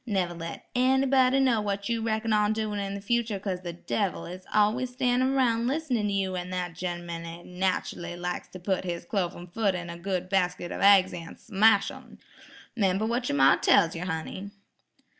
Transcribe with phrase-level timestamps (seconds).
[0.07, 4.25] Never let anybody know what you reckon on doin' in the future 'cause the devil
[4.25, 8.83] is always standin' 'roun' listenin' to you, an' that gen'man jes' nachally likes to put
[8.83, 12.17] his cloven foot into a good basket of aigs an' smash 'em.
[12.75, 14.49] 'Member what yer ma tells yer, honey."